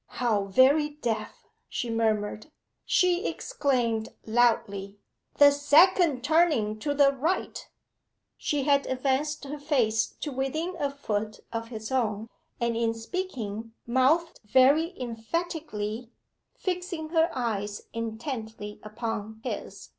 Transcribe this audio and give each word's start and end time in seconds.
'How 0.07 0.45
very 0.45 0.89
deaf!' 0.95 1.45
she 1.69 1.91
murmured. 1.91 2.47
She 2.85 3.27
exclaimed 3.27 4.09
loudly 4.25 4.97
'The 5.37 5.51
second 5.51 6.23
turning 6.23 6.79
to 6.79 6.95
the 6.95 7.11
right.' 7.11 7.69
She 8.35 8.63
had 8.63 8.87
advanced 8.87 9.45
her 9.45 9.59
face 9.59 10.07
to 10.21 10.31
within 10.31 10.75
a 10.79 10.89
foot 10.89 11.41
of 11.53 11.67
his 11.67 11.91
own, 11.91 12.29
and 12.59 12.75
in 12.75 12.95
speaking 12.95 13.73
mouthed 13.85 14.39
very 14.43 14.99
emphatically, 14.99 16.09
fixing 16.57 17.09
her 17.09 17.29
eyes 17.35 17.83
intently 17.93 18.79
upon 18.83 19.39
his. 19.43 19.89